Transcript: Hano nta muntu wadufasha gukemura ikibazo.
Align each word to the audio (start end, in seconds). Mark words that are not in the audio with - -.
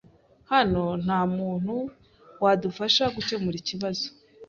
Hano 0.51 0.83
nta 1.03 1.19
muntu 1.35 1.75
wadufasha 2.43 3.03
gukemura 3.15 3.55
ikibazo. 3.61 4.05